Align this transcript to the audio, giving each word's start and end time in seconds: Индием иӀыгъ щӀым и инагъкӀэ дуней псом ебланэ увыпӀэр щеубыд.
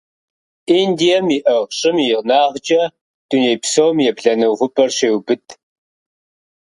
Индием 0.79 1.27
иӀыгъ 1.37 1.73
щӀым 1.77 1.97
и 2.05 2.07
инагъкӀэ 2.17 2.81
дуней 3.29 3.57
псом 3.61 3.97
ебланэ 4.09 4.47
увыпӀэр 4.51 4.89
щеубыд. 4.97 5.45